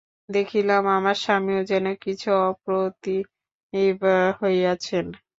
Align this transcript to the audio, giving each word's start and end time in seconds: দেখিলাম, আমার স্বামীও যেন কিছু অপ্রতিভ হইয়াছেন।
দেখিলাম, 0.29 0.83
আমার 0.97 1.17
স্বামীও 1.23 1.61
যেন 1.71 1.85
কিছু 2.03 2.29
অপ্রতিভ 2.43 3.23
হইয়াছেন। 4.39 5.05